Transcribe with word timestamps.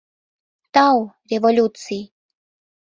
Тау, 0.73 0.97
Революций! 1.31 2.01